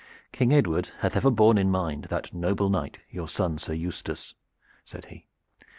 "King 0.31 0.51
Edward 0.51 0.89
hath 1.01 1.15
ever 1.15 1.29
borne 1.29 1.59
in 1.59 1.69
mind 1.69 2.05
that 2.05 2.33
noble 2.33 2.71
knight 2.71 2.97
your 3.11 3.27
son 3.27 3.59
Sir 3.59 3.73
Eustace," 3.73 4.33
said 4.83 5.05
he. 5.05 5.27